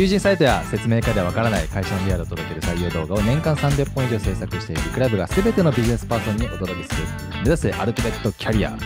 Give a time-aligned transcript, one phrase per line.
[0.00, 7.06] 求人サイトや説明会ではわからない会社のリアルを届ける採用動画を年間300本以上制作しているクラブが全てのビジネスパーソンにお届けする。
[7.34, 8.76] 目指せアルティメットキャリアリ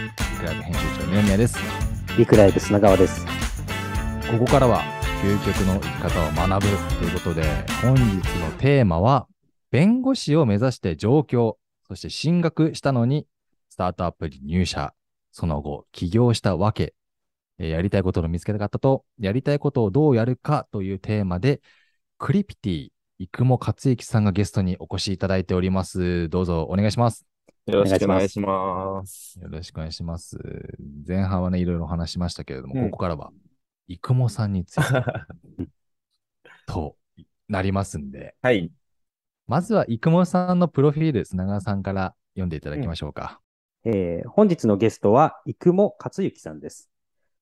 [0.41, 1.57] クライブ編集長の二宮です
[2.19, 3.25] リクライブ砂川です。
[4.29, 4.83] ここからは
[5.23, 6.69] 究極の生き方を学ぶ
[6.99, 7.45] ということで
[7.81, 9.29] 本日のテーマは
[9.71, 13.29] 弁護士を目指して上京そして進学したのに
[13.69, 14.93] スタートアップに入社
[15.31, 16.93] その後起業したわけ。
[17.59, 21.61] やりたいことの見つけたかったと、やりたいことをどうやるかというテーマで、
[22.19, 26.29] クリピティ、生茂克之さんがゲストにお越しいただいております。
[26.29, 27.25] どうぞお願いします。
[27.67, 29.39] よろしくお願いします。
[29.41, 30.39] よろしくお願いします。
[31.07, 33.33] 前半はね、いろいろお話しましたけれども、うんここからは、
[33.89, 35.67] 生茂さんについて
[36.67, 36.97] と
[37.49, 38.71] なりますんで、はい。
[39.47, 43.41] まずは生茂さんのプロフィール、砂川さんから読んでいただきましょうか。
[43.85, 46.91] えー本日のゲストは、生茂克之さんです。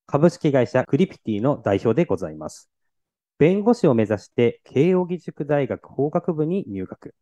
[0.07, 2.71] 株式会社クリピティの代表でございます。
[3.39, 7.15] 弁護士を目指して、慶應義塾大学法学部に入学。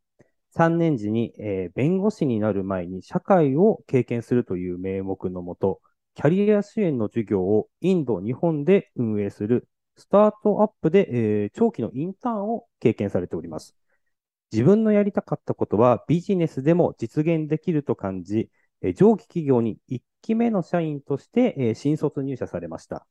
[0.52, 5.80] 3年時に、えー弁護士になる前に社会を経験するという名目のもと、
[6.14, 11.08] キャリア支援の授業をインド、日本で運営するスタートアップで、
[11.44, 13.76] えー長期のインターンを経験されております。
[14.52, 18.50] 自分のやりたかったことはビジネスでも実現できると感じ、
[18.82, 23.06] え上記企業に1期目の社員として、え新卒入社されました。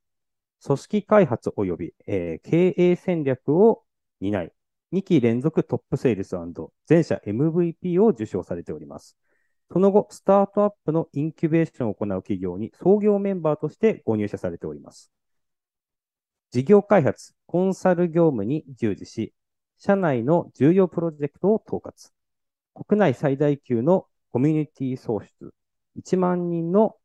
[0.64, 3.84] 組織開発及び、え経営戦略を
[4.20, 4.52] 担い、
[4.92, 6.36] 2期連続トップセールス
[6.88, 9.18] 全社 MVP を受賞されております。
[9.72, 15.12] その後、スタートアップのインキュベーションを行う企業に創業メンバーとしてご入社されております。
[16.52, 19.34] 事業開発、コンサル業務に従事し、
[19.78, 22.12] 社内の重要プロジェクトを統括。
[22.74, 25.54] 国内最大級のコミュニティ創出、
[26.00, 26.96] 1万人の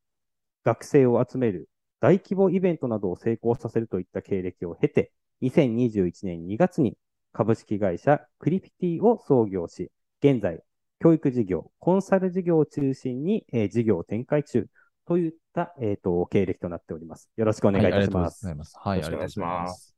[0.64, 1.68] 学生を集める
[2.00, 6.96] 大規模イベントなどを成功させるといった経歴を経て、2021年2月に
[7.32, 9.90] 株式会社クリピティを創業し、
[10.22, 10.60] 現在、
[11.00, 14.66] 教育事業、コンサル事業を中心に、えー事業を展開中
[15.06, 17.30] といった、えーと経歴となっております。
[17.36, 18.14] よろしくお願いいたします。
[18.14, 18.76] はい、ありがとうございます。
[18.78, 19.94] はい、お願いしますありがとうございます。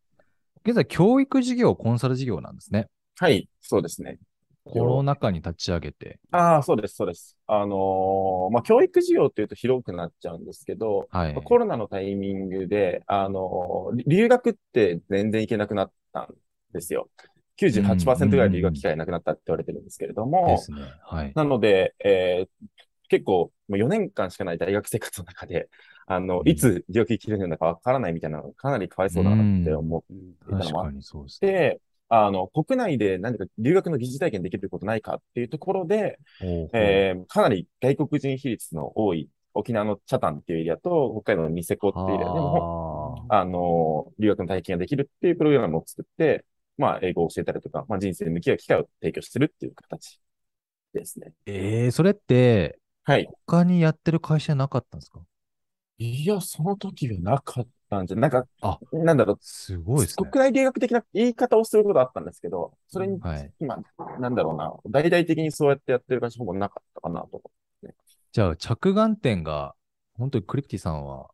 [0.65, 2.89] 現在、教育事業、コンサル事業なんですね。
[3.19, 4.19] はい、そうですね。
[4.67, 6.19] コロナ禍に立ち上げて。
[6.33, 7.37] ああ、そうです、そうです。
[7.47, 11.35] あのーまあ、教育事業っていうと広くなっちゃうんですけど、はい。
[11.45, 16.35] コロナのタイミングで、あのー留学って全然行けなくなったん
[16.73, 17.11] ですよ。
[17.57, 20.95] 98%ぐらい留学機会なくなったって言われてるんですけれどでも、すね。
[21.03, 21.37] はい。
[21.37, 22.69] なので、えー
[23.09, 25.69] 結構、もう4年間しかない大学生活の中で、
[26.07, 30.03] あの、うんいつ留学行けるのかわからないみたいなのがかなりかわいそうだなって思っ
[30.49, 31.53] ていたのもあっ確かにそうですね。
[31.53, 46.45] で、あの、国内で何か留学の疑似体験できることないかっていうところで、えーかなり外国人比率の多い沖縄の北谷っていうエリアと北海道のニセコっていうエリアでも、はあの、留学の体験ができるっていうプログラムを作って、
[46.77, 50.21] まあ、英語を教えたりとか、まあ、人生に向き合う機会を提供してるっていう形
[50.93, 51.33] ですね。
[51.47, 53.27] えー、それって、はい。
[53.47, 55.21] 他にやってる会社なかったんですか？
[55.99, 60.31] いや、その時はなかったんじゃ、なんか、あなんだろう、すごいですね。
[60.31, 63.53] 国内留学的な言い方をすることはあったんですけど、それにはい。
[63.61, 63.79] 今、
[64.21, 67.43] なんだろうな、大々的にそうやってやってる会社ほぼなかったかなと。
[68.33, 69.75] じゃあ、着眼点が、
[70.15, 71.31] 本当にクリプティさんは、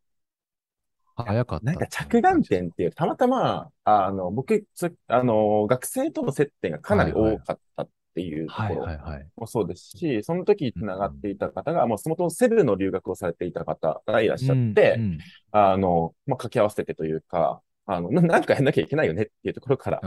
[1.16, 1.64] 早かった。
[1.66, 9.26] なんか着眼点っていう、たまたま、あの、僕、つあの、学生との接点がかなり多かったっていうとはいころはいはい。
[9.36, 15.18] もそうですし、その時繋がっていた方が、もうそもそもセブの留学をされていた方がいらっしゃって、うんうん
[15.54, 20.00] あの、まあ、掛け合わせてというか、あの、な なんかやんなきゃいけないよねっていうところから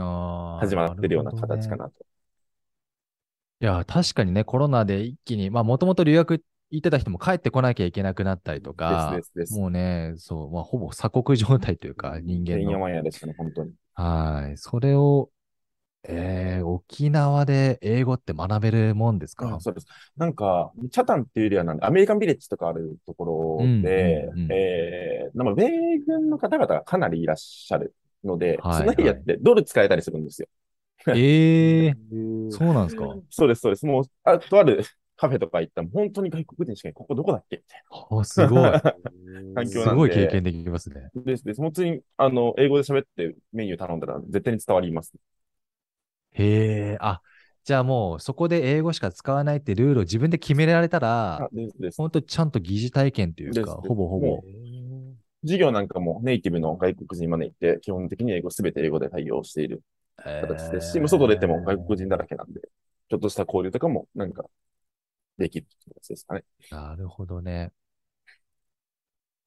[0.60, 1.92] 始まってるような形かなと。
[3.60, 12.88] いや、確かにね、コロナで一気に、まあ、もともと留学行ってた人も帰ってこなきゃいけなくなったりとか、ですですですもうね、そう、まあ、ほぼ鎖国状態というか、人間てんやの。
[12.88, 13.72] やでしたね、本当に。
[13.94, 14.58] はい。
[14.58, 15.30] それを、
[16.02, 16.55] えー、
[16.88, 19.56] 沖縄で英語って学べるもんですか？
[19.56, 19.86] あそうです。
[20.16, 27.94] なんか、チャタンっていうエリアなんで、アメリカンビレッジとかあるところうんでうんうん、えー、なんか米軍の方々がかなりいらっしゃる
[28.24, 30.48] ので、はいそのエリアってドル使えたりするんですよ。
[31.14, 32.16] ええー、う
[32.48, 33.04] んそうなんですか？
[33.30, 33.84] そうです、そうです。
[33.86, 34.84] もう、あとある
[35.16, 37.56] カフェとか行ったら、本当に外国人しかいないここどこだっけ？
[37.56, 38.62] みたいあ、すごい。
[38.62, 38.80] な
[39.54, 39.92] 環境なんで。
[39.92, 41.10] すごい経験できますね。
[41.14, 41.60] ですです。
[41.60, 45.12] 本当に、あの、英語で喋ってメニュー頼んだら絶対に伝わります。
[46.38, 47.22] へえ、あ、
[47.64, 51.96] じゃあもうそこで英語しか使わないってルールを自分で決められたらあ、ですです。
[51.98, 54.44] 本当にちゃんと疑似体験というか、ほぼほぼも。
[55.42, 59.82] 授業なんかもネイティブの外国人招いて、基本的に英語、すべて英語で対応している
[60.40, 62.60] 形ですし、もう外出ても外国人だらけなんで、
[63.10, 64.44] ちょっとした交流とかもなんか
[65.38, 66.44] できるって形ですかね。
[66.70, 67.72] なるほどね。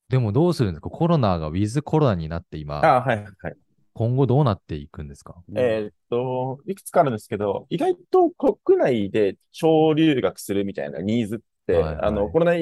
[0.10, 0.90] でもどうするんですか？
[0.90, 3.58] コロナがウィズコロナになって今、あはいはいはい。
[4.00, 5.36] 今後どうなっていくんですか？
[5.58, 12.54] えーっと、いくつかあるんですけど、意外と国内で小留学するみたいなニーズって、はいはいあの、コロナ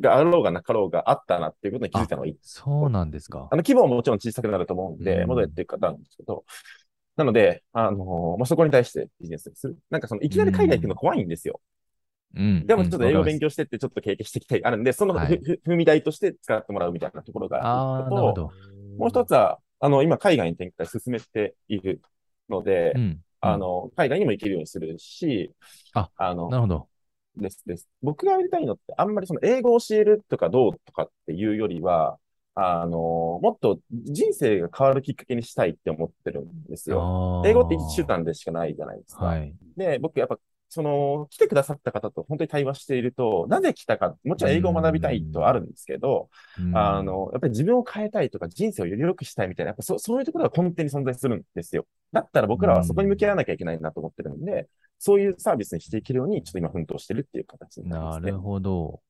[0.00, 2.36] があろうがなかろうがあったなっていうことに気づいたのがいい。
[2.42, 6.44] そうなんですかあの、規模ももちろん小さくなると思うんで、うん戻っていく方なんですけど、
[7.14, 9.78] なので、あのまあ、そこに対してビジネスをする。
[9.90, 11.60] なんかその、いきなり海外行くの怖いんですよ。
[12.34, 12.66] うん。
[12.66, 18.52] でもちょっと英語勉強強してってちょっと経験していきたい、あるんで、そのふ、はいふ踏み台として使ってもらうみたいなところがあるのと、なるほど。
[18.98, 22.00] もう一つは、あの、今海外に展開進めている
[22.48, 23.22] ので、うん。
[23.40, 25.52] あの、海外にも行けるようにするし、
[25.94, 26.88] ああの、なるほど。
[27.36, 27.88] ですです。
[28.02, 32.18] 僕がやりたいのって、あんまりその英語を教えるとかどうとかっていうよりは、
[32.54, 32.90] あの、
[33.42, 37.12] もっと人生が変わるきっかけにしたいって思ってるんですよ。
[37.44, 39.26] 英語って一週間でしかないじゃないですか。
[39.26, 39.54] はい。
[39.76, 46.28] で、僕やっぱ、その、来てくださった方と本当に対話していると、なぜ来たか、もちろん英語を学びたいとはあるんですけど、
[46.58, 46.76] うん。
[46.76, 51.86] あ、の、やっぱり自分を変えたいとか、人生をより良くしたいみたいな、やっぱそそういうところが根底に存在するんですよ。
[52.12, 54.68] だったら僕らはそこに向き合わなきゃいけないなと思ってるんで、
[54.98, 58.30] そういうサービスにしていけるように、ちょっと今奮闘してるっていう形になりますね。
[58.30, 59.00] なるほど。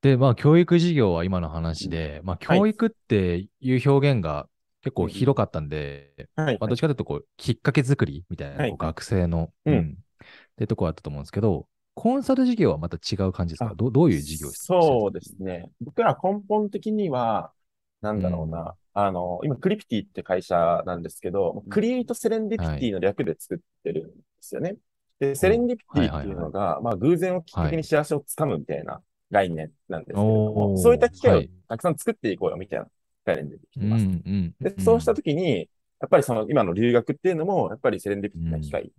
[0.00, 2.58] で、まあ、教育事業は今の話で、まあ、はい。
[2.58, 4.48] 教育っていう表現が
[4.82, 6.58] 結構広かったんで、はい。
[6.60, 8.76] まあ、どっちかというと、こう、きっかけ作りみたいな、はい。
[8.78, 13.70] 学生の、うんってとこあったと思うんですけど、コンサル事業はまた違う感じですか？
[13.70, 14.80] あどどういう事業ですか？
[14.82, 15.70] そうですね。
[15.80, 17.52] 僕ら根本的には、
[18.00, 18.74] なんだろうな。
[18.94, 24.76] あの、今、クリピティって会社なんですけど、クリエイトセレンディピティの略で作ってるんですよね。
[25.18, 29.00] で、セレンディピティっていうのが、まあ、偶然をきっかけに幸せをつかむみたいな
[29.30, 32.86] 概念なんですけれども、おーそういった機会をはいたくさん作っていこうよみたいな
[33.24, 34.04] 概念でできてうんます。
[34.04, 34.54] うん。
[34.60, 35.68] で、そうしたときに、
[36.00, 38.92] やっぱりその今の留学っていうのも、やっぱりセレンディピティな機会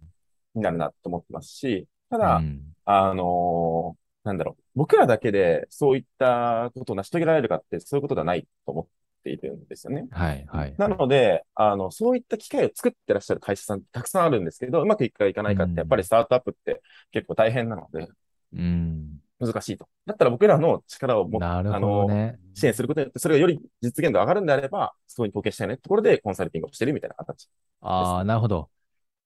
[0.56, 8.88] になるなと思ってますし、ただ、うんあのーなんだろう、僕らだけでそういったことを成し遂げられるかって、そういうことではないと思っ
[9.24, 10.08] ているんですよね。
[10.10, 10.74] はい、はい。
[10.80, 16.82] なので、あの、そういった機会を作ってらっしゃる会社さんたくさんあるんですけど、うまくいくかいかないかって、やっぱりスタートアップって
[17.12, 18.08] 結構大変なので、
[18.54, 19.20] うん。
[19.40, 19.88] 難しいと。
[20.08, 22.36] だったら僕らの力をもなるほあの。
[22.56, 27.48] 支援することによって、それがより実現度上がるんであれば、そこに貢献したいねところでコンサルティングをしてるみたいな形。
[27.82, 28.70] ああ、なるほど。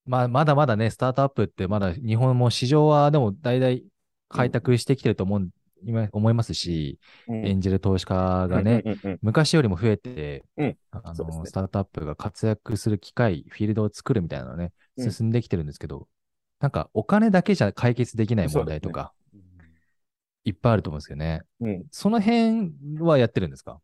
[0.09, 3.77] まあ、まだまだね、スタートアップってまだ日本も市場はでも大々
[4.27, 5.49] 開拓してきてると思う、
[5.85, 7.45] 今思いますし、うん。
[7.45, 9.19] エンジェル投資家がね、うんうんうんうん。
[9.21, 10.77] 昔よりも増えて、うん。
[10.89, 11.39] あそうですね。
[11.41, 15.11] のスタートアップが活躍する機会、フィールドを作るみたいなのね、うん。
[15.11, 16.07] 進んできてるんですけど、
[16.59, 19.13] なんかお金だけじゃ解決できない問題とか、
[20.43, 21.41] いっぱいあると思うんですけどね。
[21.61, 21.85] うん。
[21.91, 23.79] その辺はやってるんですか？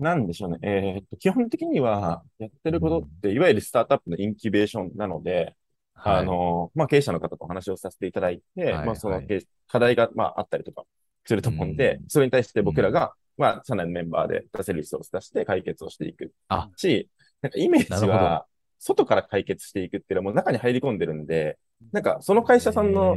[0.00, 0.58] なんでしょうね。
[0.62, 5.56] えーっと、基本的にはやってることって、いわゆるスタートアップのインキュベーションなので、
[6.04, 9.22] あの、まあ、経営者の方とお話をさせていただいて、はいまあ、その
[9.68, 10.84] 課題が、まあ、あったりとか
[11.24, 12.08] すると思うんで、うん。
[12.08, 16.32] それに対して僕らが、まあ、社内のメンバーで出せるリソース出して解決をしていく。
[16.48, 16.70] あ。
[16.76, 17.08] し、
[17.42, 18.46] なんかイメージは、
[18.78, 21.58] 外から解決していくっていうのはもう中に入り込んでるんで、
[21.92, 23.12] なんか、その会社さんの、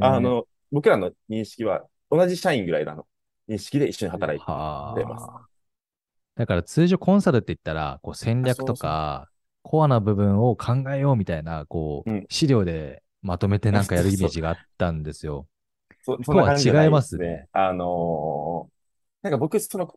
[0.00, 3.06] あ、の、僕らの認識は、同じ社員ぐらいの。
[3.48, 5.26] 認識で一緒に働いてます。
[5.26, 5.46] あ。
[6.36, 9.28] だから通常コンサルって言ったら、こう戦略とか、
[9.68, 12.26] コアな部分を考えようみたいな、こう、うん。
[12.30, 15.46] 資料でまとめてなんか やるイメージがあったんですよ。
[16.02, 17.48] そそんな感じじゃなとは違いますね。
[17.52, 18.78] あのー
[19.20, 19.92] なんか僕、その、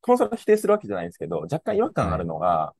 [0.00, 2.74] コンサルを否定するわけじゃないんですけど、若干違和感あるのが、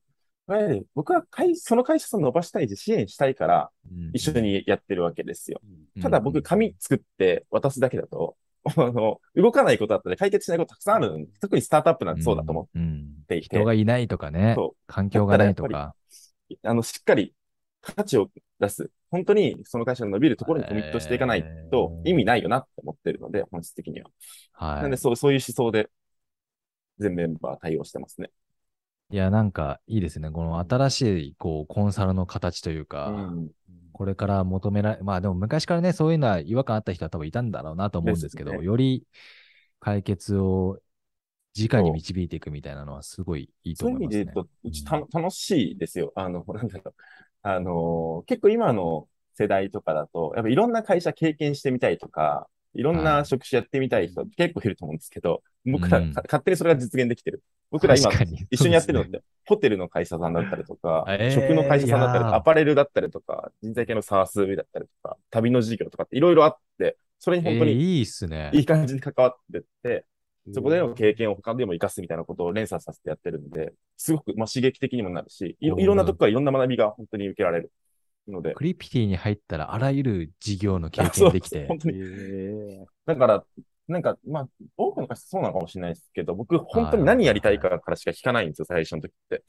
[0.49, 0.51] い。
[0.51, 3.71] わゆる僕は会その会社さん伸ばしたいし、支援したいから、
[4.11, 5.61] 一緒にやってるわけですよ。
[6.01, 8.35] ただ僕、紙作って渡すだけだと、
[8.77, 13.25] あの、動かないことだったり解決しないことたくさんあるん特にスタートアップなんてそうだと思っうん。
[13.27, 14.55] ていて、人がいないとかね。
[14.55, 15.95] そ、環境がないとか。
[16.63, 17.33] あの、しっかり
[17.81, 18.91] 価値を出す。
[19.11, 24.09] 本当にその会社が伸びるところにコミットしていかないとえー意味ないよなって思ってるので、本質的には。
[24.53, 24.97] はいなんで、。
[24.97, 25.89] そう、そういう思想で、
[26.99, 28.31] 全メンバー対応してますね。
[29.11, 30.31] いや、なんかいいですね。
[30.31, 33.51] この新しい、こう、コンサルの形というか、うん
[33.97, 39.07] これから求められ、まあでも昔からね、そういうのは違和感あった人は多分いたんだろうなと思うんですけど、ねより
[39.79, 40.79] 解決を
[41.57, 44.21] 直に導いていくみたいなのはすごいいいとそういう思いますね。
[44.21, 46.11] 意味で言うと、うちた楽しいですよ。
[46.15, 46.93] あの、なんだろう。
[47.43, 57.43] あの、結構今の世代とかだと、やっぱいろんな会社経験してみたいとか、いろんはない職種やってみたい人結構いると思うんですけど、僕ら、うんか勝手にそれが実現できてる。
[57.71, 58.09] 僕ら今
[58.51, 68.51] 一緒にやってるのっそうて、ホテルの会社さんだったりとか、えー食の会社さんだったりとか、アパレルだったりとか、人材系のサースだったりとか、旅の事業とかっていろいろあって、それに本当にえーいいっすね。
[68.53, 70.05] いい感じに関わってって、
[70.53, 77.71] そこでの経験を他でも活かすみたいなことを連鎖させてやってるんで、すごく、まあ、刺激的にもなるし、いいろんなとこからいろんな学びが本当に受けられる
[78.27, 81.99] ので、クリピティに入ったらあらゆる事業の経験できて本、当に。
[81.99, 83.43] えだから、
[83.87, 89.43] なんか、まあ、多くの方そうなのかもしれないですけど、僕、本当に何やりたいかからしか聞かないんですよ、最初の時って。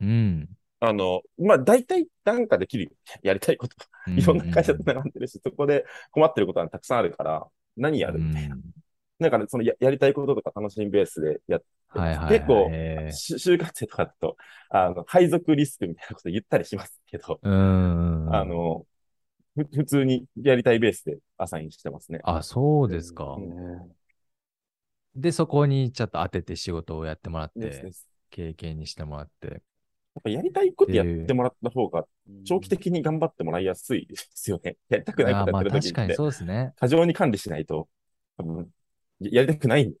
[0.00, 0.48] うん。
[0.80, 2.90] あの、まあ、大体なんかできるよ。
[3.22, 3.76] やりたいこと。
[4.08, 8.56] いろんな会社と並んでるし、そこで困ってることはたくさんあるから、何やるみたいな。
[9.20, 12.40] なんかね、そのややりたいこととか楽しみベースでやってはいはいはい。
[12.40, 12.72] 結構
[13.10, 14.36] 就活生とかだと、
[14.70, 18.34] あの、配属リスクみたいなこと言ったりしますけど、うーん。
[18.34, 18.86] あの、
[19.56, 22.20] ふ普通にやりたいベースでアサインしてますね。
[22.24, 23.24] あ、そうですか。
[23.34, 23.94] うん
[25.16, 27.92] で、そこにちょっと当てて仕事をやってもらって。
[28.30, 29.48] 経験にしてもらって。
[29.48, 32.06] やっぱやりたいことやってもらった方が、
[32.44, 34.76] 長期的に頑張ってもらいやすいですよね。
[34.88, 36.74] やりたくないことやってる時って、確かにそうですね。
[36.76, 37.88] 過剰に管理しないと、
[38.36, 38.70] 多分
[39.20, 39.96] ややりたくないんで。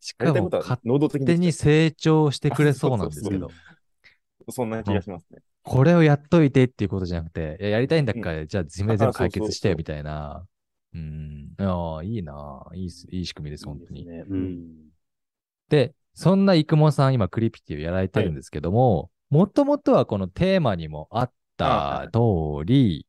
[0.00, 5.38] しかも勝能動的に手に成長してくれそうなんですけど そうそう、ゃうそんな気がしますね。
[5.62, 10.46] これをやっといてっていうことじゃなくて、いややりたいんだから、じゃあ自分で全部解決してよあそうそうそうみたいな。
[10.94, 11.54] うん。
[11.58, 12.66] ああ、いいな。
[12.74, 14.00] いいいい仕組みです、本当に。
[14.00, 14.74] いいですねうん。
[15.70, 23.06] で、そんな生駒さん、今、クリピティをやられてるんですけども、もともとはこのテーマにもあった通り、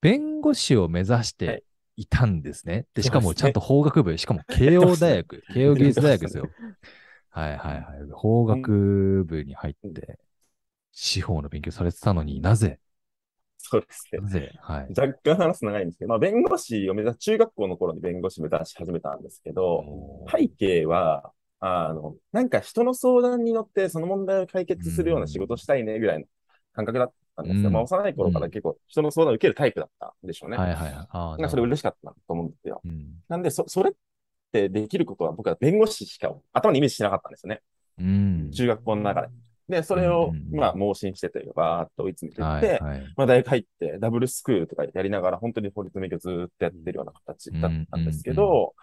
[0.00, 1.64] 弁護士を目指して
[1.98, 2.86] いたんですね。
[2.94, 6.48] で、しかもちゃんと法学部、しかも慶応 大学、慶応義塾大学ですよ。
[7.30, 7.84] はいはいはい。
[8.12, 10.18] 法学部に入って、
[10.92, 12.78] 司法の勉強されてたのになぜ？
[13.58, 14.20] そうですね。
[14.20, 14.52] なぜ？
[14.60, 14.94] はい。
[14.96, 19.84] 若干話す長いんですけど、まあ、弁護士を目指し、中学校の頃に弁護士目指し始めたんですけど、
[20.30, 26.26] 背景は、あの、なんか人の相談に乗ってその問題を解決するような仕事をしたいねぐらいの
[26.72, 27.68] 感覚だったんですよ。
[27.68, 30.56] うんまあ、幼い頃から結構人の相談を受けるタイプだったんでしょうね。
[30.56, 31.44] はいはいはい。
[31.44, 32.80] あそれ嬉しかったと思うんですよ。
[32.84, 33.06] うん。
[33.28, 33.92] なんで、そ、それっ
[34.52, 37.60] てできることは僕は弁護士しか頭にイメージしなかったんですよね。
[37.98, 38.50] うん。
[38.52, 39.28] 中学校の中で。
[39.68, 43.14] で、それをまあ、盲信してというか、バーっと追い詰めていはって、いはい。
[43.16, 48.74] まあ、大学入って、ダブルスクールとかやりながら、本当に法律免許ずーっとやってるような形だったんですけうんうんど、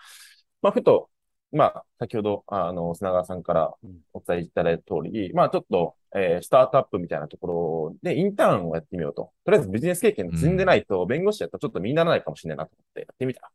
[0.62, 1.10] まあ、ふと、
[1.56, 3.74] まあ、先ほど、あの、砂川さんから
[4.14, 9.32] お伝えいただいた通り、まあ、ちょっと、えースタートアップみたいなところで、インターンをやってみようと。
[9.46, 13.50] とりあえずビジネス経験積んでないと、弁護士やったらちょっと身にならないかもしれないなと思ってやってみたら、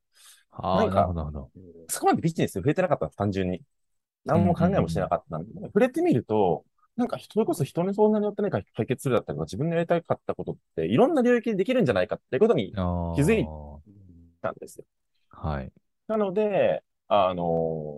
[0.52, 1.50] ああ、なるほど、なるほど。
[1.88, 3.62] そこまでビジネス増えてなかったんです、単純に。
[4.24, 6.64] 何も考えもしてなかったんで、触れてみると、
[6.96, 12.74] なんか、それこそ人に相談によって何か解決するだったりとか、自分のやりたかったことって、いろんな領域でできるんじゃないかっていうことに
[13.14, 13.46] 気づい
[14.42, 14.84] たんですよ。
[15.30, 15.72] はい。
[16.08, 17.89] なので、あのー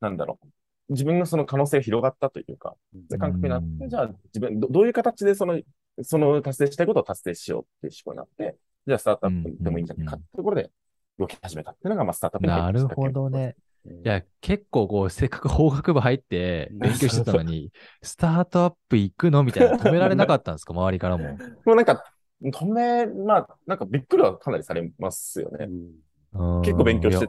[0.00, 0.46] なんだろう。
[0.90, 2.74] 自分のその可能性が広がったというか、
[3.18, 5.60] 感覚になっうんて、じゃあ自分ど、どういう形でその、
[6.02, 10.70] その達成したいことを達成しようっていう思考になって、じゃあスタートアップでもいいんじゃないかってところで
[11.18, 13.56] 動き始めたっていうのが、まあ、スタートアップなるほどね。
[13.86, 17.70] いいや、結構こう、せっかく法学部入って勉強してたのに、
[18.02, 20.72] スタートアップ行くのみたいな止められなかったんですか？
[20.74, 21.36] 周りからも。
[21.64, 22.04] もうなんか、
[22.42, 25.66] 止め、まあ、なんかびっくりはかなりされますよね。
[25.66, 27.28] うん結構勉強して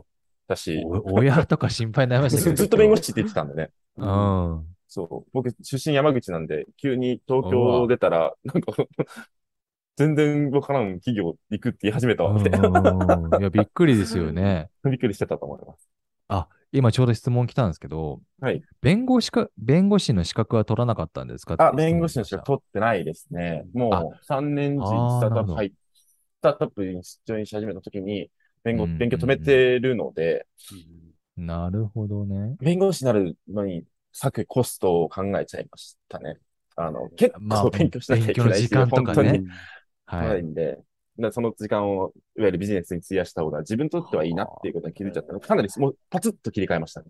[0.50, 2.56] たし、お親とか心配になりましたけど。
[2.56, 3.70] ず ずっと弁護士って言ってたんでね。
[3.98, 4.66] うん。
[4.88, 5.30] そう。
[5.32, 8.74] 僕、出身山口なんで、急に東京出たら、なんか、
[9.96, 14.70] 全然わからん企業行くって言い始めたわ、みたいいや、びっくりですよね。
[14.84, 15.90] びっくりしてたと思います。
[16.30, 18.64] あ、今ちょうど質問来たんですけど、はい。
[18.82, 23.66] 弁護士か、弁護士の資格は取らなかったんですかあ、弁護士の資格取ってないですね。
[23.74, 25.72] もう3年時スタートアップ入っ
[26.40, 28.30] スタートアップに出場し始めた時に、
[28.64, 30.48] 弁護、うん勉強止めてるので、
[31.38, 32.58] なるほどね。
[32.60, 36.38] 弁護士になるのに割くコストを考えちゃいましたね。
[36.76, 39.30] あの、結まあ構勉強しなきゃいけないし、勉強の時間とかね。
[39.30, 39.48] 本当に。
[40.06, 40.24] は。
[40.24, 40.80] ないいんで、
[41.32, 45.40] その時間をいわゆるビジネスに費やした方が自分にとってはいいなっていうことに気づいちゃったの。
[45.40, 47.08] で、かなりもうパツッと切り替えましたね。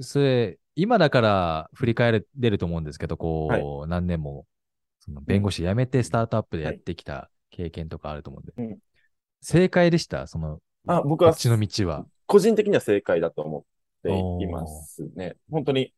[0.00, 4.46] それ、今だから振り返れると思うんですけど、こう、何年も、
[5.00, 8.52] その弁護士辞めてスタートアップでやってきた経験とかあると思うんで。
[8.56, 8.78] うん
[9.42, 10.26] 正解でした？
[10.26, 12.06] その、あ、僕はこっちの道は。
[12.26, 13.62] 個人的には正解だと思っ
[14.02, 15.36] ていますね。
[15.50, 15.92] 本当に、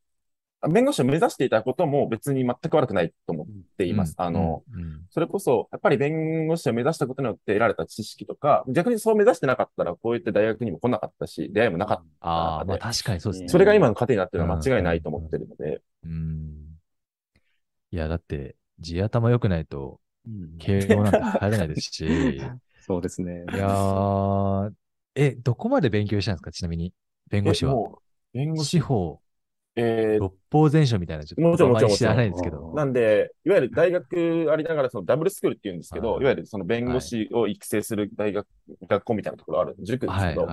[0.63, 3.47] あ弁護士を目指していたことも別に全く悪くないと思っ
[3.77, 4.15] ています。
[4.17, 13.47] あの、うん、うんそれこそ、やっぱり弁護士を目指したことによって得られた知識とか、逆にそう目指してなかったら、こういった大学にも来なかったし、出会いもなかっああ、まあで確かにそうですね。
[13.49, 13.53] た。
[13.53, 16.79] それが今の糧になってるのは間違いないと思ってるので、うん。
[17.91, 22.07] いや、だって、地頭良くないと、うん慶応なんて入れないですし、
[22.37, 22.41] い
[22.85, 23.45] そうですね。
[23.57, 24.73] やー、
[25.15, 26.53] え、どこまで勉強したんですか？
[26.53, 26.93] ちなみに、
[27.29, 27.75] 弁護士は。
[28.33, 28.71] 弁護士。
[28.71, 29.21] 司法、
[29.77, 32.75] えー六法全書みたいな、ちょっともちろんもちろん知らないですけど。
[32.75, 36.23] なんで、いわゆる大学ありながら、そのダブルスクールって言うんですけど、はい。
[36.23, 38.47] いわゆるその弁護士を育成する大学、
[38.89, 40.47] 学校みたいなところある、塾ですはい、けど。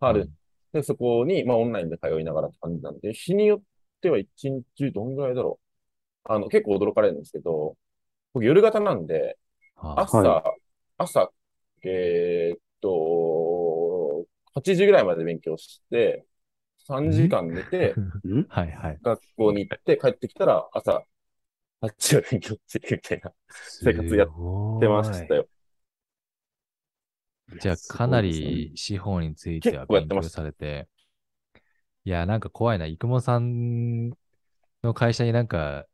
[0.00, 0.30] ある。
[0.72, 3.62] で、そこに、まあ、オンラインで通いながらって感じなんで、日によっ
[4.00, 5.58] ては一日どんぐらいだろ
[6.26, 6.32] う。
[6.32, 7.76] あの、結構驚かれるんですけど、
[8.34, 9.38] 僕夜型なんで、
[9.74, 10.44] は朝、は
[10.98, 11.30] 朝、
[11.82, 16.26] えーっと、8時ぐらいまで勉強して、
[16.78, 18.46] 3時間寝て、ん？
[18.48, 19.00] はいはい。
[19.02, 21.04] 学校に行って帰ってきたら朝、
[21.82, 23.32] 8時まで勉強していくみたいな
[23.78, 24.28] 生活やっ
[24.80, 25.48] てましたよ。
[27.58, 30.88] じゃあ、かなり司法については勉強されて。
[32.04, 32.86] いや、なんか怖いな。
[32.86, 34.10] 生駒さん
[34.82, 35.86] の会社になんか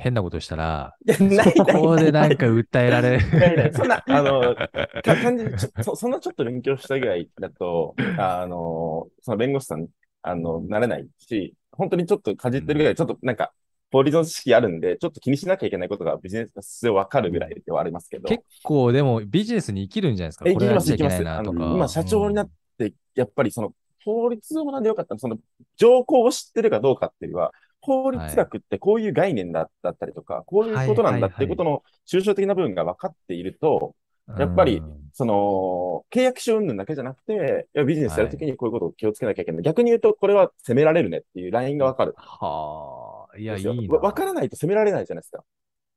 [0.00, 3.72] 変なことしたら、そこでなんか訴えられる。
[3.74, 4.56] そんな、あの、
[5.82, 9.88] そ、そんなちょっと勉強したぐらいだと、あの、その弁護士さん、
[10.22, 13.52] あの、なれないし、本当にちょっとかじってるぐらい、ちょっとなんか、
[13.92, 18.28] 法律の知識あるんで、ちょっと気にしなきゃいけないことがビジネスでわかるぐらいではありますけど。
[18.28, 20.44] 結構でもビジネスに生きるんじゃないですか？
[20.48, 21.38] え、これやっちゃいけ行きます、行きます。
[21.38, 22.48] あの、今、社長になっう
[22.84, 25.38] んて、やっぱりその、法律を学んでよかったのその、
[25.76, 33.94] 条項を知ってるかどうかっていうよりは、法律学ってこういう概念だだったりとか、こういうことなんだっていうことの抽象的な部分が分かっていると、
[34.38, 39.62] やっぱりうんその、契約書云々だけじゃなくて、いやビジネスやるときにこういうことを気をつけなきゃいけない。
[39.62, 42.14] 逆に言うと、これは責められるねっていうラインが分かる。
[42.16, 43.94] はあ、いや、いいな。
[43.94, 45.42] わ分からないと責められないじゃないですか。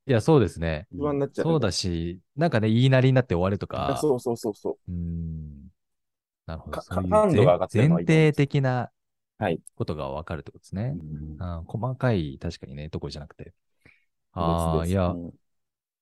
[0.08, 0.88] いや、そうですね。
[0.98, 1.46] 不安になっちゃう。
[1.46, 3.98] そうだし、なんかね、言いなりになって終わるとか。
[4.02, 4.92] そうそうそうそう。
[4.92, 5.68] うん。
[6.46, 6.72] なるほど。
[6.72, 9.03] かそういう感度が上がってる前提的なはい
[9.76, 10.94] ことが分かるってことですね。
[11.00, 11.66] うんうん。
[11.66, 13.54] 細かい、確かにね、とこじゃなくて。
[14.34, 15.34] ああ、いや、うん。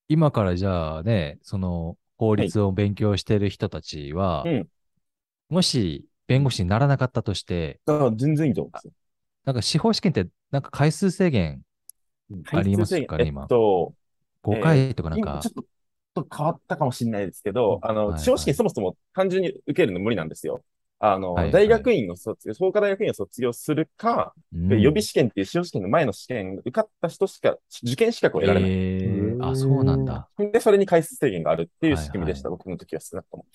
[0.07, 4.69] 今からじゃあね、その法律を勉強してる人たちは、うん。
[5.49, 8.93] もし弁護士にならなかったとして、だから全然いいと思うんですよ。
[9.45, 11.61] なんか司法試験ってなんか回数制限
[12.51, 13.45] ありますかねえ今？
[13.45, 13.93] っと、
[14.41, 15.29] 5回とかなんか。
[15.31, 18.25] 今ちょ、っとちょっと変わったかもしれないですけど、あの、はいはい。
[18.25, 20.63] 司法試験そもそも単純に受けるの無理なんですよ。
[21.03, 28.69] あの、はいはい大学院を卒業、創価大学院を卒業するか、うん予備試験っていう司法試験の前の試験、受かった人しか受験資格を得られない。
[28.69, 30.29] えー、あ、そうなんだ。
[30.37, 33.45] で、それに回数制限があるっていうはい仕組みでした、僕の時は少なくとも。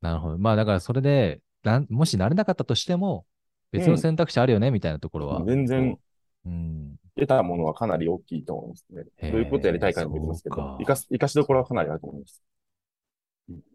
[0.00, 0.38] なるほど。
[0.38, 3.26] まあだからそれで、なんもしなれなかったとしても、
[3.72, 5.44] 別の選択肢あるよね、みたいなところは。
[5.44, 5.98] 全然
[6.46, 6.96] うん。
[7.16, 9.04] 得たものはかなり大きいと思いますね。
[9.16, 12.42] へーどういうことやりたいかにもよりますけど生かしどころはかなりあると思います。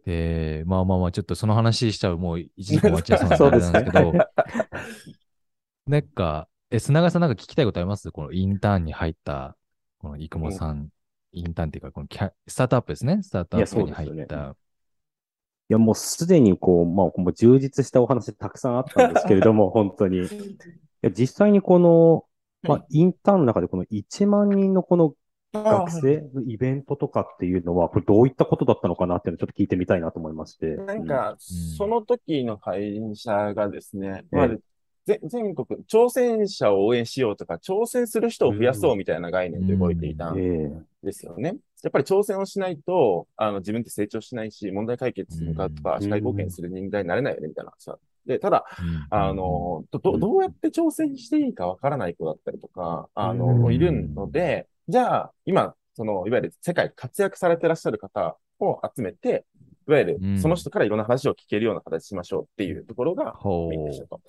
[0.04, 4.12] で、まあまあまあ、ちょっとその話しちゃう、もう1時間終わっちゃいそうなんですねなんですけど、
[5.86, 8.10] なんか、え、砂川さんなんか聞きたいことあります？
[8.12, 9.56] このインターンに入った、
[9.98, 10.88] この生駒さん、
[11.32, 13.22] インターンっていうか、このキャスタートアップですね。
[13.22, 14.56] スタートアップに入った。
[15.70, 20.18] いや、もうすでにこう、まあ、もう充実したお話たくさんあったんですけれども、 本当に。
[20.18, 20.28] い
[21.02, 22.24] や、実際にこの、
[22.62, 25.14] まあ、インターンの中でこの1万人のこの
[25.52, 30.66] 学生のイベントとかっていうのは、これどういったことだったのかなっていうのをちょっと聞いてみたいなと思いまして。
[30.66, 31.36] なんか、うん。
[31.38, 34.48] その時の会社がですね、ええまあ、
[35.04, 40.38] ぜ全国、挑戦者を応援しようとか、挑戦する人を増やそうみたいな概念で動いていたうん。
[40.38, 40.42] ん、え
[41.02, 41.56] えですよね。
[41.82, 46.02] やっぱり挑戦をしないと、あの、自分って成長しないし、問題解決に向かうとか、うん。
[46.02, 48.38] 社会貢献する人間になれないよね、みたいな話があって。
[48.38, 49.06] ただ、うん。
[49.10, 53.74] あ、の、ど、どどうやって挑戦していいかわからない子だったりとか、あうの、ん。
[53.74, 59.44] いるので、じゃあ、今、その、いわゆる世界活躍されてらっしゃる方を集めて、
[59.88, 60.38] いわゆるうん。
[60.40, 64.20] その人からいろんな話を聞けるような形しましょうっていうところがほメインでしたと。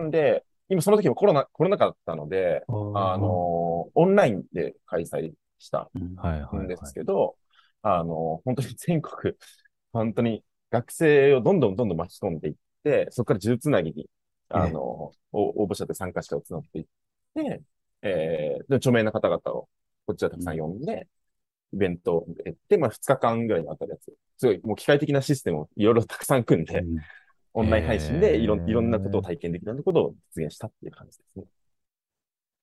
[0.00, 6.66] んで、今その時もコロナ、コロナ禍だったので、あの、オンラインで開催したうん。
[6.68, 7.36] ですけど、
[7.82, 9.34] あの、本当に全国、
[9.92, 14.08] 本当に学生をどんどんどんどん巻き込んでいって、そこから呪つなぎに、
[14.50, 16.84] あの、お応募者で参加者を募っていっ
[17.34, 17.62] て、
[18.02, 19.68] えーで、著名な方々を
[20.08, 21.06] こっちはたくさん呼んで、
[21.72, 24.12] イベントをやって、まあ2日間ぐらいにわたるやつ。
[24.38, 26.98] すごい、もう機械的なシステムをいろいろたくさん組んで、うん
[27.54, 31.44] オンライン配信でいろへーいろんなことを体験できるようなことを実現したっていう感じですね。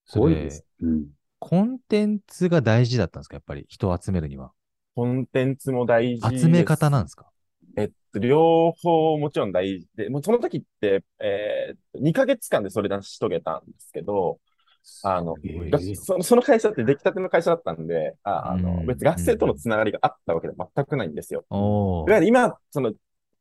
[0.06, 0.64] すごいです。
[0.80, 1.08] うん。
[1.40, 3.36] コンテンツが大事だったんですか？
[3.36, 4.52] やっぱり人を集めるには。
[4.96, 6.40] コンテンツも大事。
[6.40, 7.30] 集め方なんですか？
[7.76, 14.40] えっと、両方もちろん大事で、もうその時って、えー、2ヶ月間でそれ出し遂げたんですけど、
[15.04, 18.86] あの、えーがその その会社って出来たての会社だったんで、ああうの、ん。
[18.88, 21.46] 別に学生とのつながりがあったわけでは全くないんですよ。
[21.50, 22.94] おいわゆる今、その、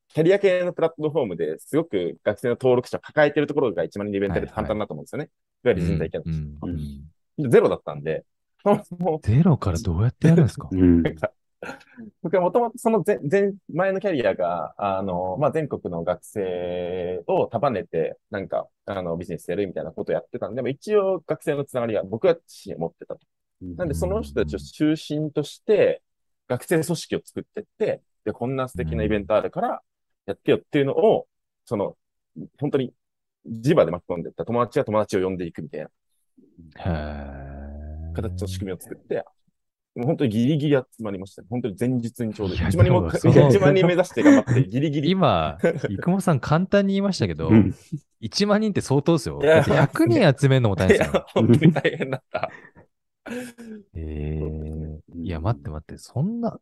[0.08, 5.30] キャリア系のプラットフォームですごく学生の登録者を抱えているところが一番にイベントで簡単だと思うんですよね。
[5.64, 6.24] いわゆる人材系の
[6.62, 8.24] うんゼロだったんで、
[9.22, 10.68] ゼロからどうやってやるんですか？
[10.70, 11.02] うん。
[12.22, 23.20] 僕はもともとその前、前、前のキャリアが、あの、まあ、全国の学生を束ねて、なんか、あの、ビジネスやるみたいなことをやってたんで、まあ一応学生のつながりは僕は自身持ってたと。
[23.76, 26.02] なんで、その人たちを中心として、
[26.48, 29.82] 学生組織を作ってって、で、こんな素敵なイベントあるから、
[30.26, 31.26] やってよっていうのを、
[31.64, 31.96] その、
[32.58, 32.92] 本当に、
[33.46, 34.44] 地場で巻き込んでいった。
[34.44, 35.88] 友達が友達を呼んでいくみたいな。
[36.78, 38.12] へー。
[38.14, 39.24] 形の仕組みを作って、
[39.94, 41.48] もう本当にギリギリ集まりましたね。
[41.50, 42.54] 本当に前日にちょうど。
[42.54, 45.10] いや1万人も、でもその1万人目指して頑張って、ギリギリ。
[45.10, 47.74] 今、生駒さん簡単に言いましたけど、うん
[48.20, 49.38] 1万人って相当ですよ。
[49.42, 52.50] いやだって100人集めるのも大変いですよや。、本当に大変だった。
[53.94, 56.58] ええいや、待って待って、そんな、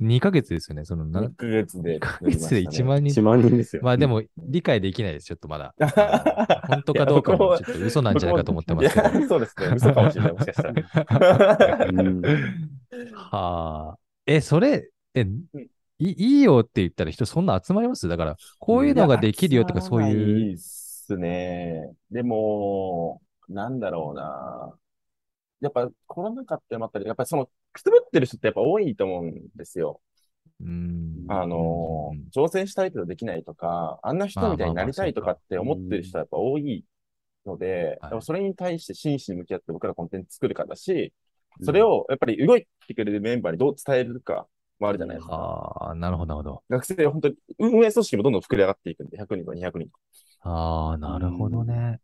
[0.00, 0.84] 2ヶ月ですよね。
[0.84, 3.22] そのな、1ヶ月で、2ヶ月で1万1人。
[3.22, 3.82] 万人ですよ。
[3.82, 5.74] まあでも、理解できないです、ちょっとまだ。
[5.78, 5.88] 本
[6.68, 9.28] 本当かどうかも、ちょっと嘘なんじゃないかと思ってますけど。
[9.28, 9.66] そうですね。
[9.76, 11.86] 嘘かもしれない、もしかしたら。
[11.86, 12.22] うん
[13.14, 13.98] はあ。
[14.26, 15.26] え、それ、え、
[15.98, 18.06] いいいよって言ったら人そんな集まります？
[18.08, 20.50] だから、こういうのができるよとかそういいう。
[20.52, 21.92] いっすね。
[22.10, 24.74] でも、なんだろうな。
[25.60, 30.00] やっぱコロナ禍ってあったり、やっぱりその、くすぶってる人ってやっぱ多いと思うんですよ。
[30.60, 31.26] うん。
[31.28, 36.84] あのうん、挑戦したいけどできないとか、あんな人みたいになりたいとかって思ってる人はやっぱ多い
[37.46, 41.12] ので、はいでもそれに対して真摯に向き合って僕らコンテンツ作るからだし、
[41.62, 44.46] それをやっぱり動いてくれるメンバーにどう伝えるか
[44.78, 45.34] もあるじゃないですか。
[45.34, 46.62] ああ、なるほど、なるほど。
[46.70, 50.00] 学生は本当に運営組織もどんどん膨れ上がっていくんで、100人とか200人とか。
[50.40, 52.00] ああ、なるほどね。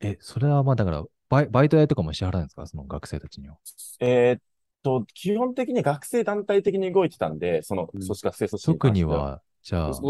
[0.00, 2.66] え、それはまあだから、バイバイト代とかも支払うんですか？
[2.66, 3.56] その学生たちには。
[4.00, 4.40] えーっ
[4.82, 8.00] と、基本的に学生団体的に動いてたんで、そのうん。
[8.00, 10.00] 組織学生組織特には、じゃあ、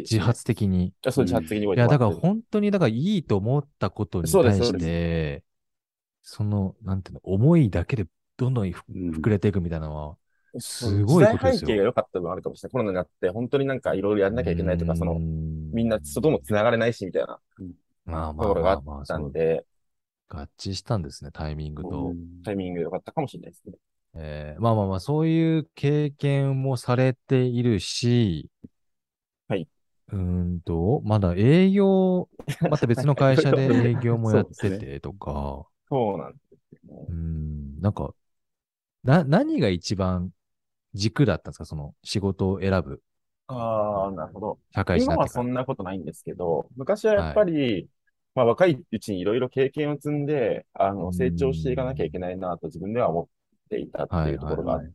[0.00, 0.94] 自発的に。
[1.04, 2.14] あそう、自発的に動いいや、てもらってる。
[2.14, 5.42] だから本当に、だからいいと思ったことに対して、
[6.22, 8.06] その、なんていうの、思いだけで
[8.36, 10.16] どんどん膨れていくみたいなのは、
[10.60, 11.66] すごいことですよ。
[11.66, 12.72] 時代背景が良かった部分あるかもしれない。
[12.72, 15.20] コロナになって、本当になんかいろいろやんなきゃいけないとか、その、み
[15.72, 17.40] みんな外も繋がれないし、みたいな。
[18.04, 19.64] まあまあところがあったんで、
[20.30, 22.14] 合致したんですね、タイミングと。
[22.44, 23.74] タイミングが良かったかもしれないですね。
[24.14, 28.48] えーまあまあまあ、そういう経験もされているし、
[29.48, 29.68] はい。
[30.08, 30.16] うー
[30.56, 32.28] んと、まだ営業、
[32.68, 36.38] また別の会社で営業もやっててとか、 そうなんで
[36.70, 37.12] すよねう。
[37.12, 38.14] ん、なんか、
[39.04, 40.32] な、何が一番
[40.94, 43.02] 軸だったんですかその仕事を選ぶ、
[43.46, 44.58] ああ、なるほど。
[44.74, 45.16] 社会人に今。
[45.16, 47.88] はそんなことないんですけど、昔はやっぱり、
[48.34, 51.12] まあ若いうちにいろいろ経験を積んで、あの、うん。
[51.12, 53.26] 成長していかなきゃいけないなと自分では思っ
[53.68, 54.90] ていたっていうところがあっはい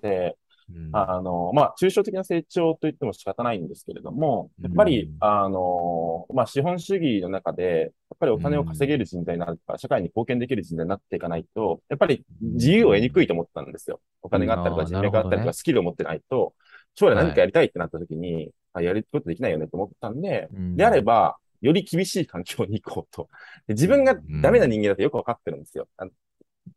[0.00, 0.36] て、
[0.70, 0.90] うん。
[0.92, 14.00] あの、まあ、抽象的な成長と言っても仕方ないんですけれども、やっぱりうん、あの、まあ、資本主義の中で、やっぱりお金を稼げる人材になるとか、社会に貢献できる人材になっていかないと、やっぱり自由を得にくいと思ったんですよ。
[14.22, 14.84] お金があったりとうん。
[14.84, 16.54] か、人脈があったりとか、スキルを持ってないと、
[16.94, 20.76] 将来何かやりたいってなった時に、あやることできないよねと思ったんで、うん。
[20.76, 23.28] であれば、より厳しい環境に行こうと。
[23.66, 25.88] で自分がダメな人間だとよくわかってるんですよ。
[25.96, 26.10] あの、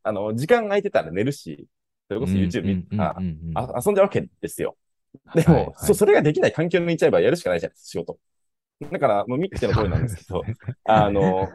[0.04, 1.68] あの時間空いてたら寝るし、
[2.08, 4.76] それこそ YouTube 見うんあうんうんうんあ遊んじゃうわけですよ。
[5.36, 8.20] でも、はいはいそ、それができない環境に行っちゃえばやるしかないじゃないですか、仕事。
[8.92, 10.44] だから、もう見ての通りなんですけど、
[10.86, 11.50] あの、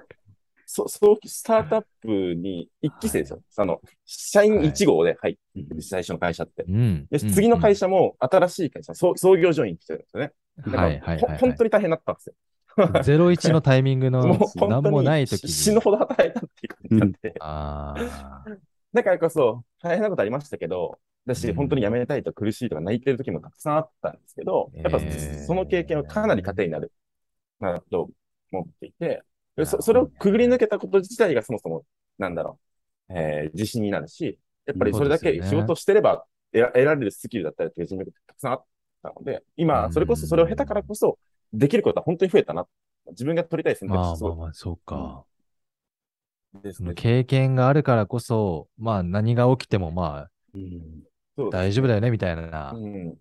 [0.67, 3.43] そ、そう、スタートアップに一期生ですよ。
[3.57, 6.65] あの、社員1号で入ってる、最初の会社って。
[6.69, 10.33] うんで、次の会社、社も新しい会社、創創業ジョイン来てるんですよね。
[10.59, 12.35] だから、はいはいはいほ本当に大変だったんですよ。
[13.03, 15.51] ゼロ一のタイミングの何もない時に。
[15.51, 17.13] 死ぬほど働いたっていう感じなん。
[17.13, 18.45] で、ああ。
[18.93, 21.55] だからこそ大変なことありましたけど、だし、うん。
[21.55, 26.93] 本当に辞めたいと苦しいとか泣いてる時もたくさんあったんですけど、やっぱえーその経験はかなり糧になる
[27.61, 28.11] なと
[28.53, 29.23] 思っていて、
[29.57, 29.83] でなるほど。
[29.83, 31.85] そそれをくぐり抜けたこと自体がそもそも、
[32.19, 32.59] なんだろ
[33.09, 38.65] う、えー自信になるし、やっぱりそれだけ仕事をしてれば得ら得られるスキルだったりという人脈がたくさんあっ
[39.03, 41.19] たので、今、それこそそれを経たからこそ、
[41.53, 42.67] できることは本当に増えたな。
[43.11, 45.25] 自分が取りたい選択肢まあまあまあ、そうか。
[46.55, 46.95] ですねその。
[46.95, 51.03] 経験があるからこそ、まあ何が起きてもまあうん
[51.37, 53.19] そう大丈夫だよねみたいなうん。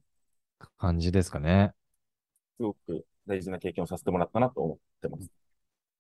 [0.78, 1.74] 感じですかね。
[2.58, 5.30] すごく大事な経験をさせてもらったなと思ってます。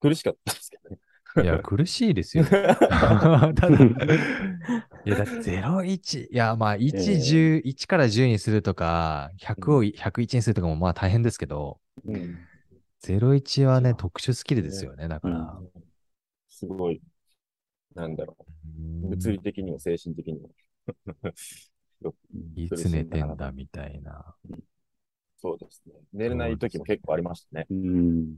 [0.01, 0.99] 苦しかったですけどね。
[1.37, 2.45] いや、苦しいですよ。
[3.55, 3.79] ただ、
[5.05, 12.47] いや、だって01、いや、まあ、1、10、1から10にするとか、100を101にするとかもまあ大変ですけど、うん
[12.99, 15.61] 01はね、特殊スキルですよね、だから。
[16.49, 17.01] すごい、
[17.93, 18.35] なんだろ
[19.03, 19.07] う。
[19.09, 20.49] 物理的にも精神的にも。
[22.55, 24.35] いつ寝てんだみたいな。
[25.37, 25.93] そうですね。
[26.13, 27.67] 寝れない時も結構ありましたね。
[27.69, 28.35] うん。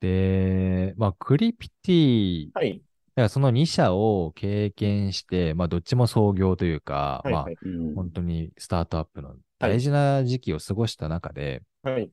[0.00, 2.50] で、まあ、クリピティ、
[3.16, 3.28] だはい。
[3.28, 7.34] からその2社を経験して、まあ、どっちも創業というか、はい。
[7.34, 7.46] まあ
[7.94, 12.10] 本当にスタートアップの大事な時期を過ごした中で、はい。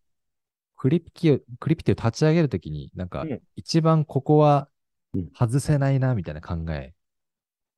[0.77, 4.67] クリピティを、クリピティを立ち上げるときに、なんかうん、一番ここは
[5.13, 6.93] うん外せないな、みたいな考え、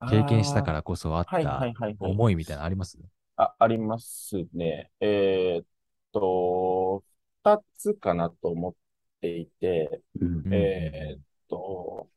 [0.10, 1.72] 経験したからこそあった。
[2.00, 2.98] 思いみたいなのあります？
[3.38, 4.92] あ、ありますね。
[5.00, 5.66] えーっ
[6.14, 7.04] と、
[7.44, 8.76] 二つかなと思っ
[9.22, 12.10] ていて、うんうんえーっと、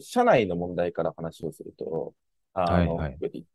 [0.00, 2.14] 社内の問題から話をすると、
[2.54, 3.46] あの、はいはい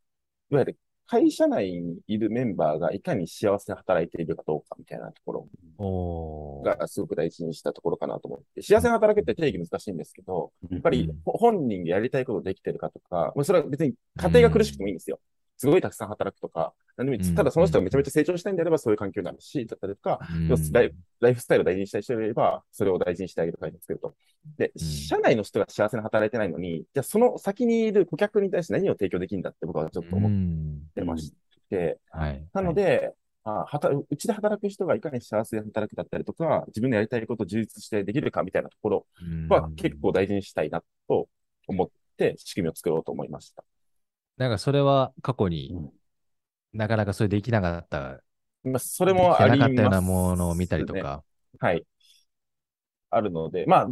[0.48, 5.48] いわゆる会社内にいるメンバーがいかに幸せに働いているかどうかみたいなところ。
[6.64, 15.20] がすごく大事にしたところかなと思って、幸せに働くって定義難しいんですけど、やっぱりほ本人がやりたいことできてるかとか、まあそれは別に家庭が苦しくてもいいんですよ。
[15.56, 17.34] すごいたくさん働くとか、何でもいいです。
[17.34, 24.14] ただその人がめちゃめちゃ成長したいんであればそういう環境になるし、だったりとか、うん要するにライフスタイルを大事にしたい人がいれば、それを大事にしてあげる会を作ると。
[24.58, 31.32] で、うん社内の人が幸せに働いてないのに、じゃあその先にいる顧客に対して何を提供できるんだって僕はちょっと思っうんてまし
[31.70, 32.44] て、はい。
[32.52, 33.12] なので、
[33.44, 39.06] あはたうちで働く人がいかに幸せに働くだったりとか、自分のやりたいことを充実してできるかみたいなところ
[39.48, 41.28] は結構大事にしたいなと
[41.68, 43.64] 思って仕組みを作ろうと思いました。
[44.36, 45.90] なんかそれは過去にうん
[46.76, 48.20] なかなかそれできなかった、
[48.64, 50.94] まあ、それもあります、なかったようなものを見たりと。
[50.94, 51.24] か。
[51.58, 51.84] はい。
[53.10, 53.88] あるので、まあ、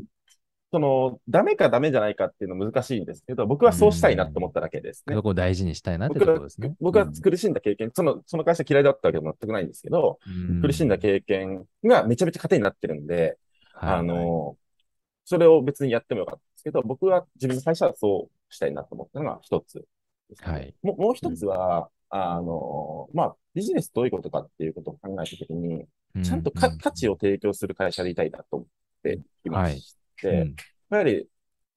[0.71, 5.23] その、ダメかダメじゃないかっていうの難しいんですけど、僕はそうしたいなと思っただけですねそ。
[5.23, 6.75] こを大事にしたいなってと僕はころですね。
[6.81, 13.39] 僕は苦しんだ経験、その、その会社嫌いだったわけでも全くないんですけど、うん苦しんだ経験がめちゃめちゃ糧になってるんで、
[13.73, 14.57] はいあの、
[15.25, 19.87] それを別にやってもよかったんですけど、僕は自分の会社はそうしたいなと思ったのが一つ
[20.35, 20.75] ですね、はい。
[20.83, 21.01] もう。
[21.01, 25.87] もう一つは、あの、まあ、ビジネスどういうことかっていうことを考えたときに、
[26.23, 28.69] ちゃんとか価値を提供する会社でいたいなと思っ
[29.03, 30.57] ていまして、うん。
[30.91, 31.29] やはり、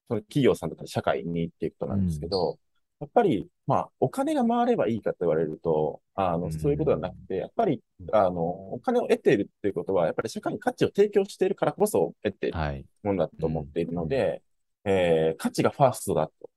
[0.08, 2.60] その企業さんだったり社会にっていうことなんですけど、
[3.00, 6.52] やっぱり、まあ、お金が回ればいいかと言われると、あの、うん。
[6.52, 8.42] そういうことはなくて、やっぱり、あの、
[8.74, 12.86] お金を得ているっていうことは、やっぱり社会に価値を提供しているからこそ得ているはい。
[13.04, 14.42] ものだと思っているので、
[14.86, 16.50] えー価値がファーストだと。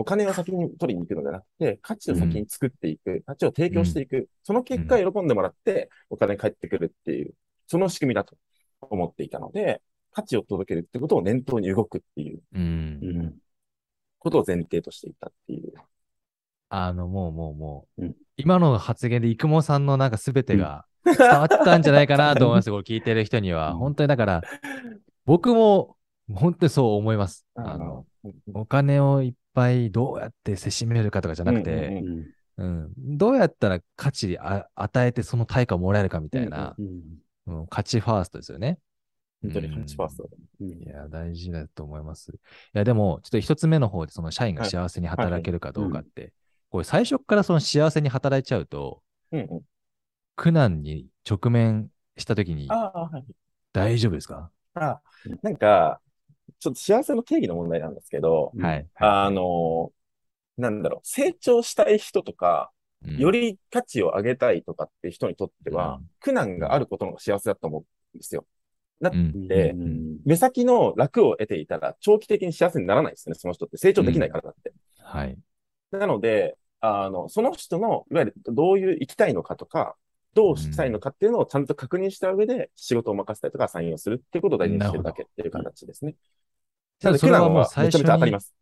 [0.00, 7.34] お金を先に取りに行くのではなくて、価値を先に作っていく、価値を提供していく、その結果喜んでもらって、お金返ってくるっていう、
[7.66, 8.36] その仕組みだと
[8.80, 9.82] 思っていたので、
[10.12, 12.98] 価値を届けるってことを念頭に動くっていううん。
[13.02, 13.34] うん
[14.22, 15.72] ことを前提としていたっていう。
[16.68, 22.70] あの、もうもうもう、うん今の発言で生駒さんのなんか全てが伝わったんじゃないかなと思います。
[22.70, 23.72] これ聞いてる人には。
[23.72, 24.42] うん本当にだから、
[25.26, 25.96] 僕も
[26.34, 27.46] 本当にそう思います。
[27.54, 28.06] あの、
[28.54, 36.86] お金をいっぱいどうやってせしめるかとかじゃなくうんて、うんうんどうやったら価値あ与えてその対価をもらえるかみたいな、うん
[37.46, 38.78] うん価値ファーストですよね。
[39.42, 40.28] 本当に価値ファーストだ。
[40.60, 42.32] うんいや、大事だと思います。
[42.32, 42.34] い
[42.74, 46.34] や、でも、ちょっと一つ目の方で、その社員が幸せに働けるかどうかって、
[46.68, 49.62] これ最初からその幸せに働いちゃうと、うんうん。
[50.36, 53.24] 苦難に直面したときにああ、はい。
[53.72, 55.00] 大丈夫ですか、あ
[55.42, 56.00] なんか、
[56.60, 58.86] ちょっと幸せの定義の問題なんですけど、うんはい。
[58.96, 59.92] あの、
[60.58, 67.82] なんだろう、成長したい人とか、うんより価値を上げたいとかっていう人にとっては、うん苦難があることの方が幸せだと思う
[68.16, 68.46] んですよ。
[69.00, 73.78] だっうんて、うん目先の楽を得ていたら、長期的に幸せにならないですね、その人って。
[73.78, 74.72] 成長できないからだって。
[74.98, 75.38] はい。
[75.92, 79.96] なので、あの、その人の、いわゆるどういう生きたいのかとか、
[80.34, 86.14] どうしたいのかっていうのをちゃんと確認した上で仕事を任せたりとかサインをするっていうことを大事にしてるだけっていう形ですね。
[87.02, 88.54] なので、苦それは難はめちゃもう最初にめちゃ当たりま、す。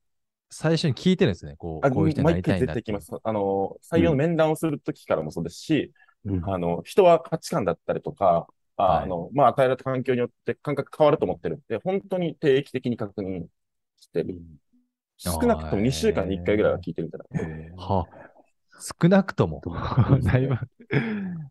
[0.50, 1.56] 最初に聞いてるんですね。
[1.56, 3.20] こう、あこういう人にな毎回りたいんだって絶対来ます。
[3.22, 5.92] あの、採用の面談をするときからもそうですし、
[6.24, 8.46] うんあの、人は価値観だったりとか、
[8.76, 13.46] はいあの、まあ、与えられた環境によって感覚変わると思ってるんで、本当に定期的に確認
[13.96, 14.40] してる。
[15.16, 17.72] 少なくとも2週間に1回ぐらいは聞いてるんじゃない。
[17.76, 18.06] は、
[19.02, 19.60] 少なくとも
[20.22, 20.56] だいぶ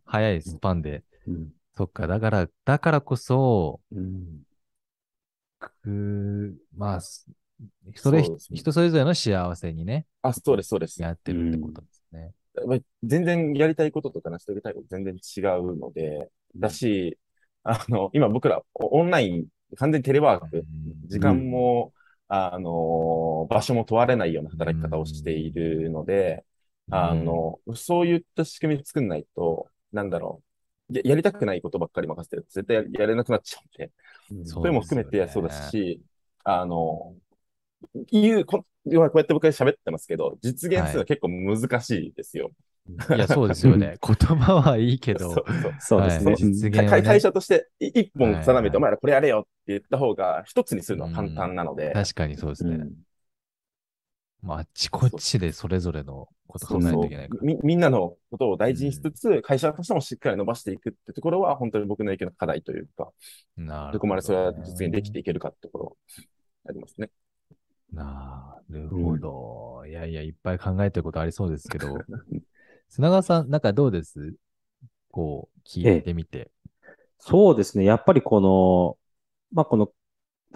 [0.06, 1.04] 早いスパンで。
[1.28, 4.42] うんそっか、だから、だからこそ、うん
[5.88, 7.28] くまあ、す
[7.96, 8.58] それ、そうですね。
[8.60, 11.02] 人それぞれの幸せにね、あ、そうです、そうです。
[11.02, 12.32] やってるってことですね。
[12.66, 17.18] まあ全然やりたいこととか成し遂げたいこと全然違うので、だし、
[17.64, 20.66] あの、今僕らオオンライン、完全にテレワーク、
[21.08, 21.94] 時間も、
[22.28, 26.46] あの、場所も問われないような働き方をしているので、
[26.90, 30.47] あの、そういった仕組み作んないと、なんだろう、
[30.92, 32.44] ややりたくないことばっかり任せてる。
[32.44, 33.92] と絶対ややれなくなっちゃうんで、
[34.32, 34.46] うん。
[34.46, 36.02] それも含めてそうですし、
[36.44, 37.16] あの、
[38.12, 42.52] いう、こ今こうやって僕が喋ってますけど、実現するのは結構難しいですよ。
[43.14, 43.98] いや、そうですよね。
[44.02, 45.46] 言葉はいいけど、そう
[45.80, 46.44] そうですねはい。
[46.72, 46.88] ね。
[46.88, 48.62] 会会社としてい一本定めて、はい。
[48.62, 52.76] はいお前らこれやれよって言った方が一つにするのは簡単なので、確かにそうですね。
[52.76, 52.94] うん
[54.42, 57.42] まあ、あっちこっちでそれぞれのこと考えないといけないから。
[57.42, 63.12] みみんなのことを大事にしつつ、会社としてもしっかり伸ばしていくってところは、本当に僕の影響の課題というか、
[63.58, 65.98] なるほどこまでそれは実現できていけるかってところ
[66.68, 67.10] ありますね。
[67.92, 69.86] なるほど。
[69.88, 71.98] いやいや、いっぱい考えてることありそうですけど、
[72.90, 74.36] 砂川さん、なんかどうです？
[75.10, 76.52] こう、聞いてみて。
[77.20, 77.86] そうですね。
[77.86, 78.98] やっぱりこの、
[79.52, 79.92] まあ、この、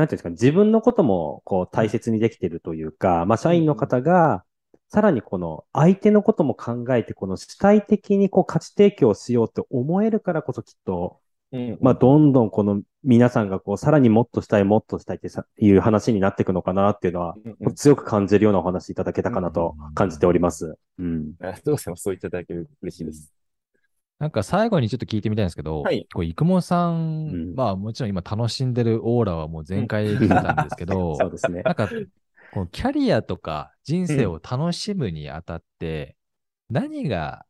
[0.02, 4.44] なんていうんですか、自分のことも、こう、大切にできてるというか、まあ、社員の方が、
[4.90, 11.20] さらにこの相手のことも考えて、この主体的にこう価値提供しようと思えるからこそきっと、
[11.52, 17.36] うんまあ、どんどんこの皆さんがこう、さらにもっとしたい、もっとしたいってさいう話になっていくのかなっていうのは、
[17.76, 20.78] 強く感じるようなお話いただけたかなと感じております。
[20.98, 21.34] うん。
[21.42, 23.41] あどうしてもそういただける嬉しいです。
[24.22, 31.72] なんか最後にちょっと聞いてみたいんですけど、はいこう、生駒さん、うんまあもちろん今楽しんでるオーラはもう全開出てたんですけど、 そうですねな。
[31.72, 31.90] んか、
[32.54, 36.16] このキャリアとか人生を楽しむにあたって、
[36.70, 37.48] 何が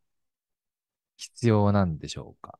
[1.17, 2.57] 必要なんでしょうか？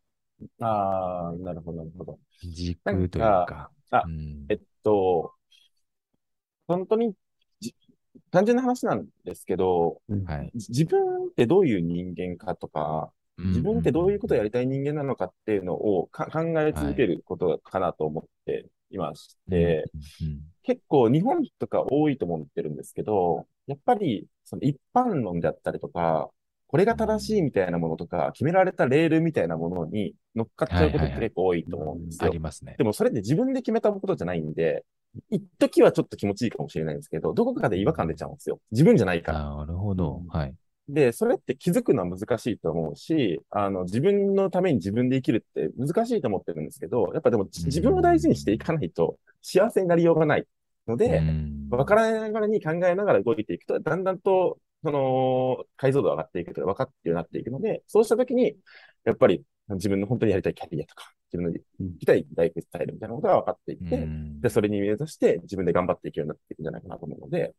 [0.60, 2.20] ああ、なるほど、なるほど。
[2.42, 3.72] 軸というか。
[3.92, 5.32] あうんえっと、
[6.68, 7.14] 本当に
[7.62, 7.74] じ
[8.30, 10.52] 単純な話なんですけど、はい。
[10.54, 13.14] じ自分ってどういう人間かとか、
[13.48, 19.90] 自分ってどういうことをやりたい人間なのかっていうのをか考え続けることかなと思っていまして、
[20.22, 26.30] うん結構日本とか多いと思ってるんですけど、やっぱりその一般論であったりとか、
[26.68, 32.40] これが正しいみたいなものとか、決められたレールみたいなものに乗っかっちゃうことって結構多いと思うんですよあり。
[32.40, 32.84] ますねで。
[32.84, 34.86] もそれって自分で決めたことじゃないんで、
[35.30, 38.60] 一時はちょっと気持ちいいかもしれないんですけど、どこかで違和感出ちゃうんですよ。
[38.72, 39.40] 自分じゃないから。
[39.44, 40.22] なるほど。
[40.30, 40.54] はい。
[40.90, 50.46] で、それって気づくのは難しいと思うし、あの、自分のために自分で生きるって難しいと思ってるんですけど、やっぱでもじ自分を大事にしていかないと幸せになりようがない
[50.88, 51.68] ので、うん。
[51.70, 58.56] わからないながらに考えながら動いていくと、だんだんと、その、解像度が上がっていくとか分かってるようになっていくので、そうしたときに、
[59.06, 64.42] やっぱり自分の本当にやりたいキャリアとか、自分の生きたいライフスタイルみたいなことが分かっていって、うん。
[64.42, 67.54] で、それに目指して自分で頑張っていくようになっていくんじゃないかなと思うので、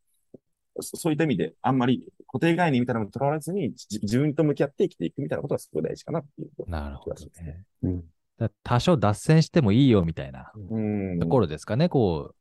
[0.81, 6.71] そそういった意味で、あんまり固定概念みたいなのにとらわれずに、じ自分と向き合って生きていくみたいなことがすごい大事かなっていう。
[6.71, 7.65] なるほどね。
[7.83, 8.05] うん
[8.39, 11.21] だ多少脱線してもいいよみたいなうん。
[11.21, 11.89] ところですかね。
[11.89, 12.35] こう、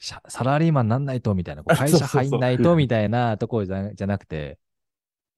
[0.00, 4.58] サラリーマンなんないとみたいな、 会社入んないとみたいなところじゃじゃなくて、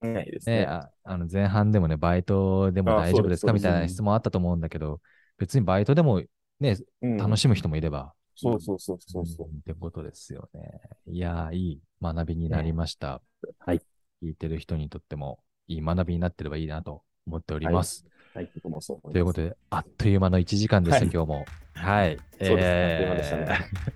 [0.01, 0.65] ね、ね。
[0.65, 5.01] ああの前半でもね、バイトでもあ大丈夫ですかみたいな質問あったと思うんだけど、
[5.37, 6.21] 別にバイトでも
[6.59, 9.47] ね、うん楽しむ人もいれば、そうそうそうそうそう。
[9.47, 10.79] んってことですよね。
[11.07, 13.21] いやー、いい学びになりました。
[13.59, 13.81] はい。
[14.23, 18.05] 聞いてる人にとってもいい学びになってればいいなと思っております。
[18.33, 18.51] はい。
[18.55, 19.13] 僕もそう思います。
[19.13, 21.45] ということで、あっという間の1時間でした、はい今日も。
[21.73, 22.17] はい。
[22.17, 23.47] そうですねあっという間でしたね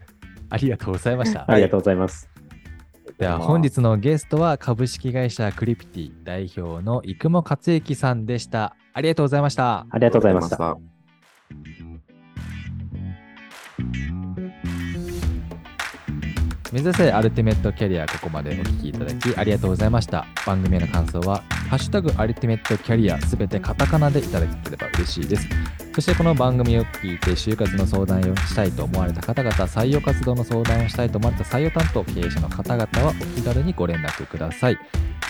[0.50, 1.50] ありがとうございました。
[1.50, 2.30] ありがとうございます。
[3.18, 8.76] では、本日のゲストは株式会社クリプティ代表の生駒克之さんでした。
[8.94, 9.86] ありがとうございました。
[9.90, 10.78] ありがとうございました。
[16.72, 20.26] 目指せアルティメットキャリアここまでお聞きいただきありがとうございました。
[20.46, 25.50] 番組への感想は、ハッシュタグアルティメットキャリアすべてカタカナでいただければ嬉しいです。
[25.94, 34.78] そしてこの番組を聞いて就活の相談をしたいと思われた方々、採用活動の相談をしたいと思われた採用担当経営者の方々はお気軽にご連絡ください。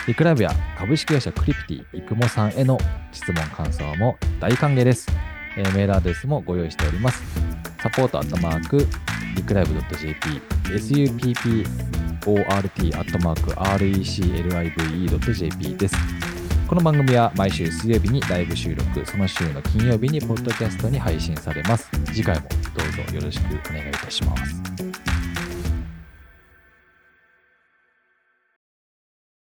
[0.06, 2.78] リクラブや株式会社クリプティ、イクモさんへの
[3.10, 5.08] 質問、感想も大歓迎です。
[5.56, 7.20] えーメールアドレスもご用意しております。
[7.82, 8.86] サポートアットマーク、
[9.34, 10.40] リクライブ .jp、
[12.20, 13.50] support アットマーク、
[14.60, 15.94] reclive.jp です。
[16.68, 21.88] この番組は毎週水曜日にライブ収録、その週の金曜日にポッドキャストに配信されます。
[22.06, 24.71] 次回もどうぞよろしくお願いいたします。